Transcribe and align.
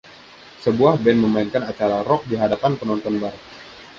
Sebuah 0.65 0.93
band 1.03 1.19
memainkan 1.29 1.61
acara 1.71 1.97
rock 2.09 2.21
di 2.29 2.33
hadapan 2.41 2.73
penonton 2.79 3.15
bar 3.21 3.35